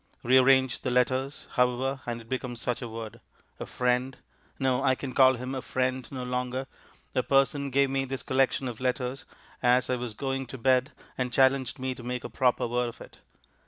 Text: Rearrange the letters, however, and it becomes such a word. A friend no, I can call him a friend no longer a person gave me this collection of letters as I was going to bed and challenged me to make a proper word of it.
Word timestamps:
Rearrange 0.23 0.81
the 0.81 0.89
letters, 0.89 1.45
however, 1.51 2.01
and 2.07 2.21
it 2.21 2.27
becomes 2.27 2.59
such 2.59 2.81
a 2.81 2.87
word. 2.87 3.21
A 3.59 3.67
friend 3.67 4.17
no, 4.57 4.81
I 4.81 4.95
can 4.95 5.13
call 5.13 5.35
him 5.35 5.53
a 5.53 5.61
friend 5.61 6.11
no 6.11 6.23
longer 6.23 6.65
a 7.13 7.21
person 7.21 7.69
gave 7.69 7.91
me 7.91 8.05
this 8.05 8.23
collection 8.23 8.67
of 8.67 8.81
letters 8.81 9.25
as 9.61 9.91
I 9.91 9.97
was 9.97 10.15
going 10.15 10.47
to 10.47 10.57
bed 10.57 10.91
and 11.19 11.31
challenged 11.31 11.77
me 11.77 11.93
to 11.93 12.01
make 12.01 12.23
a 12.23 12.29
proper 12.29 12.65
word 12.65 12.89
of 12.89 12.99
it. 12.99 13.19